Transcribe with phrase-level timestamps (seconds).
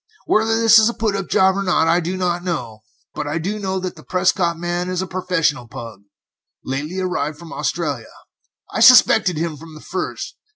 [0.25, 2.81] Whether this is a put up job or not, I do not know,
[3.13, 6.01] but I do know that the Prescott man is a professional pug,
[6.63, 8.09] lately arrived from Australia.
[8.71, 10.37] I suspected him from the first.